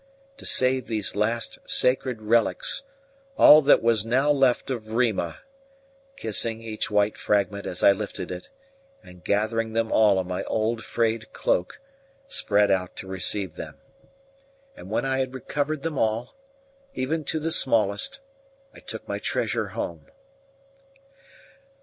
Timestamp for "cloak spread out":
11.33-12.95